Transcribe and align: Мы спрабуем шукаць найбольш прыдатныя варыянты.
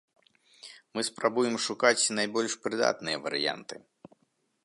Мы 0.95 1.01
спрабуем 1.09 1.55
шукаць 1.67 2.11
найбольш 2.19 2.53
прыдатныя 2.65 3.17
варыянты. 3.27 3.75